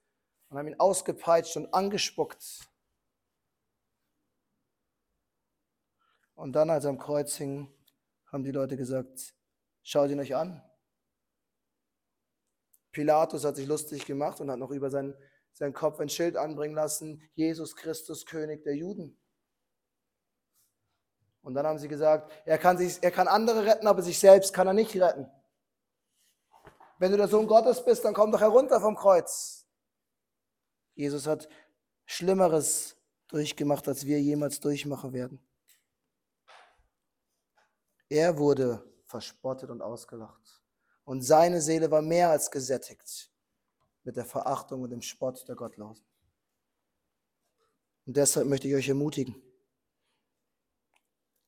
Und 0.50 0.60
haben 0.60 0.68
ihn 0.68 0.80
ausgepeitscht 0.80 1.58
und 1.58 1.74
angespuckt. 1.74 2.70
Und 6.36 6.54
dann, 6.54 6.70
als 6.70 6.86
er 6.86 6.92
am 6.92 7.00
Kreuz 7.00 7.36
hing, 7.36 7.74
haben 8.32 8.44
die 8.44 8.52
Leute 8.52 8.78
gesagt, 8.78 9.34
schaut 9.82 10.12
ihn 10.12 10.20
euch 10.20 10.36
an. 10.36 10.64
Pilatus 12.92 13.44
hat 13.44 13.56
sich 13.56 13.68
lustig 13.68 14.06
gemacht 14.06 14.40
und 14.40 14.52
hat 14.52 14.60
noch 14.60 14.70
über 14.70 14.92
seinen, 14.92 15.16
seinen 15.52 15.74
Kopf 15.74 16.00
ein 16.00 16.10
Schild 16.10 16.38
anbringen 16.38 16.76
lassen, 16.76 17.28
Jesus 17.34 17.76
Christus, 17.76 18.26
König 18.28 18.64
der 18.64 18.76
Juden. 18.76 19.18
Und 21.44 21.54
dann 21.54 21.68
haben 21.68 21.78
sie 21.78 21.90
gesagt, 21.90 22.32
er 22.46 22.58
kann, 22.58 22.78
sich, 22.78 22.98
er 23.02 23.12
kann 23.12 23.28
andere 23.28 23.66
retten, 23.66 23.86
aber 23.86 24.02
sich 24.02 24.18
selbst 24.18 24.54
kann 24.54 24.66
er 24.66 24.74
nicht 24.74 24.96
retten. 24.96 25.30
Wenn 26.98 27.12
du 27.12 27.18
der 27.18 27.28
Sohn 27.28 27.48
Gottes 27.48 27.84
bist, 27.84 28.06
dann 28.06 28.14
komm 28.14 28.32
doch 28.32 28.40
herunter 28.40 28.80
vom 28.80 28.96
Kreuz. 28.96 29.68
Jesus 30.96 31.28
hat 31.28 31.50
Schlimmeres 32.06 32.96
durchgemacht, 33.28 33.88
als 33.88 34.06
wir 34.06 34.22
jemals 34.22 34.60
durchmachen 34.62 35.12
werden. 35.12 35.46
Er 38.08 38.38
wurde 38.38 38.90
verspottet 39.06 39.70
und 39.70 39.82
ausgelacht. 39.82 40.62
Und 41.04 41.24
seine 41.24 41.62
Seele 41.62 41.92
war 41.92 42.02
mehr 42.02 42.30
als 42.30 42.52
gesättigt 42.52 43.32
mit 44.04 44.16
der 44.16 44.26
Verachtung 44.26 44.82
und 44.84 44.92
dem 44.92 45.02
Spott 45.02 45.46
der 45.48 45.56
Gottlosen. 45.56 46.06
Und 48.06 48.16
deshalb 48.16 48.48
möchte 48.48 48.68
ich 48.68 48.76
euch 48.76 48.88
ermutigen. 48.88 49.42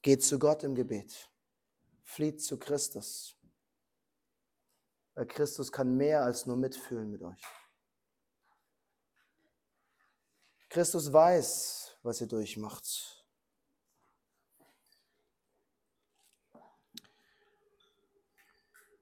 Geht 0.06 0.24
zu 0.24 0.38
Gott 0.38 0.63
im 0.63 0.76
Gebet. 0.76 1.32
Flieht 2.04 2.39
zu 2.39 2.60
Christus. 2.60 3.36
Weil 5.15 5.26
Christus 5.26 5.72
kann 5.72 5.98
mehr 5.98 6.22
als 6.22 6.46
nur 6.46 6.58
mitfühlen 6.58 7.10
mit 7.10 7.24
euch. 7.24 7.41
Christus 10.70 11.12
weiß, 11.12 11.98
was 12.04 12.22
ihr 12.22 12.28
durchmacht. 12.28 13.26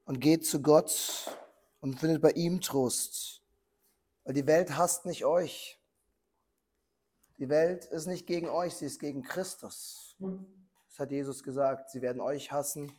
Und 0.06 0.22
geht 0.22 0.46
zu 0.46 0.62
Gott 0.62 1.38
und 1.82 2.00
findet 2.00 2.22
bei 2.22 2.32
ihm 2.32 2.62
Trost. 2.62 3.44
Weil 4.24 4.36
die 4.36 4.48
Welt 4.48 4.78
hasst 4.78 5.06
nicht 5.06 5.26
euch. 5.26 5.82
Die 7.40 7.50
Welt 7.50 7.84
ist 7.88 8.06
nicht 8.06 8.26
gegen 8.26 8.48
euch, 8.48 8.76
sie 8.76 8.86
ist 8.86 9.02
gegen 9.02 9.22
Christus. 9.22 10.16
Das 10.94 11.00
hat 11.00 11.12
Jesus 11.12 11.42
gesagt. 11.42 11.90
Sie 11.90 12.04
werden 12.04 12.22
euch 12.22 12.52
hassen, 12.52 12.96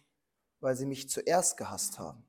weil 0.58 0.74
sie 0.74 0.84
mich 0.84 1.08
zuerst 1.08 1.56
gehasst 1.56 2.00
haben. 2.00 2.26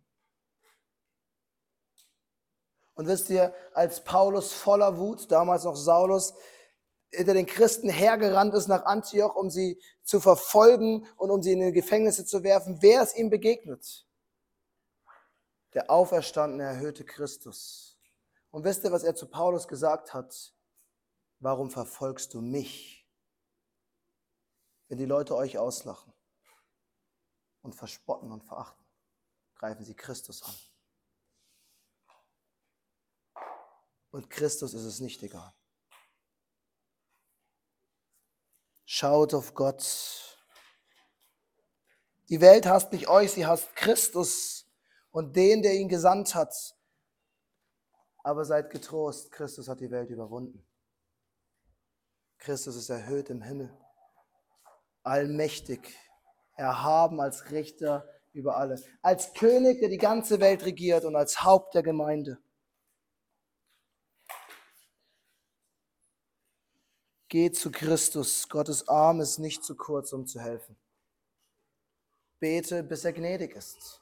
Und 2.93 3.07
wisst 3.07 3.31
ihr, 3.31 3.51
als 3.73 4.03
Paulus 4.03 4.53
voller 4.53 4.99
Wut, 4.99 5.31
damals 5.31 5.63
noch 5.63 5.75
Saulus, 5.75 6.35
hinter 7.09 7.33
den 7.33 7.47
Christen 7.47 7.89
hergerannt 7.89 8.53
ist 8.53 8.67
nach 8.67 8.85
Antioch, 8.85 9.35
um 9.35 9.49
sie 9.49 9.81
zu 10.03 10.19
verfolgen 10.19 11.07
und 11.17 11.31
um 11.31 11.41
sie 11.41 11.53
in 11.53 11.61
die 11.61 11.71
Gefängnisse 11.71 12.25
zu 12.25 12.43
werfen, 12.43 12.83
wer 12.83 13.01
ist 13.01 13.17
ihm 13.17 13.31
begegnet? 13.31 14.05
Der 15.73 15.89
auferstandene, 15.89 16.61
erhöhte 16.61 17.03
Christus. 17.05 17.97
Und 18.51 18.65
wisst 18.65 18.83
ihr, 18.83 18.91
was 18.91 19.03
er 19.03 19.15
zu 19.15 19.25
Paulus 19.25 19.67
gesagt 19.67 20.13
hat? 20.13 20.53
Warum 21.39 21.71
verfolgst 21.71 22.35
du 22.35 22.41
mich, 22.41 23.04
wenn 24.87 24.97
die 24.97 25.05
Leute 25.05 25.35
euch 25.35 25.57
auslachen 25.57 26.13
und 27.61 27.75
verspotten 27.75 28.31
und 28.31 28.43
verachten? 28.43 28.85
Greifen 29.55 29.83
sie 29.83 29.95
Christus 29.95 30.43
an. 30.43 30.55
Und 34.11 34.29
Christus 34.29 34.73
ist 34.73 34.83
es 34.83 34.99
nicht 34.99 35.21
egal. 35.23 35.53
Schaut 38.85 39.33
auf 39.33 39.53
Gott. 39.53 40.39
Die 42.29 42.39
Welt 42.39 42.65
hasst 42.65 42.91
nicht 42.91 43.07
euch, 43.07 43.33
sie 43.33 43.45
hasst 43.45 43.75
Christus 43.75 44.67
und 45.11 45.35
den, 45.35 45.61
der 45.61 45.73
ihn 45.73 45.89
gesandt 45.89 46.33
hat. 46.33 46.53
Aber 48.23 48.45
seid 48.45 48.69
getrost, 48.69 49.31
Christus 49.31 49.67
hat 49.67 49.79
die 49.79 49.91
Welt 49.91 50.09
überwunden. 50.09 50.65
Christus 52.37 52.75
ist 52.75 52.89
erhöht 52.89 53.29
im 53.29 53.41
Himmel, 53.41 53.75
allmächtig, 55.05 55.95
erhaben 56.55 57.21
als 57.21 57.51
Richter 57.51 58.09
über 58.33 58.57
alle, 58.57 58.81
als 59.01 59.33
König, 59.33 59.79
der 59.79 59.89
die 59.89 59.97
ganze 59.97 60.39
Welt 60.39 60.65
regiert 60.65 61.05
und 61.05 61.15
als 61.15 61.43
Haupt 61.43 61.75
der 61.75 61.83
Gemeinde. 61.83 62.37
Geh 67.27 67.51
zu 67.51 67.71
Christus. 67.71 68.47
Gottes 68.49 68.87
Arm 68.87 69.19
ist 69.19 69.39
nicht 69.39 69.63
zu 69.63 69.75
kurz, 69.75 70.13
um 70.13 70.25
zu 70.25 70.39
helfen. 70.39 70.75
Bete, 72.39 72.83
bis 72.83 73.03
er 73.03 73.13
gnädig 73.13 73.55
ist. 73.55 74.01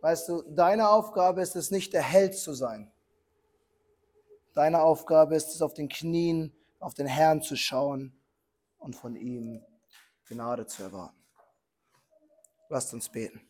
Weißt 0.00 0.28
du, 0.28 0.42
deine 0.42 0.88
Aufgabe 0.88 1.42
ist 1.42 1.56
es 1.56 1.70
nicht, 1.70 1.92
der 1.92 2.02
Held 2.02 2.36
zu 2.36 2.52
sein. 2.54 2.90
Deine 4.54 4.82
Aufgabe 4.82 5.36
ist 5.36 5.54
es, 5.54 5.62
auf 5.62 5.74
den 5.74 5.88
Knien 5.88 6.52
auf 6.78 6.94
den 6.94 7.06
Herrn 7.06 7.42
zu 7.42 7.56
schauen 7.56 8.19
und 8.80 8.96
von 8.96 9.14
ihm 9.14 9.64
Gnade 10.26 10.66
zu 10.66 10.82
erwarten. 10.82 11.16
Lasst 12.68 12.92
uns 12.92 13.08
beten. 13.08 13.38